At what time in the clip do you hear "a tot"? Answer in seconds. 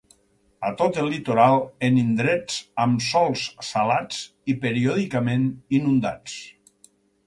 0.69-0.95